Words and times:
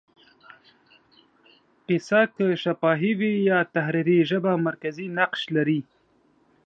کیسه 1.85 2.21
که 2.35 2.45
شفاهي 2.63 3.11
وي 3.19 3.33
یا 3.49 3.59
تحریري، 3.75 4.17
ژبه 4.29 4.51
مرکزي 4.67 5.05
نقش 5.19 5.41
لري. 5.55 5.79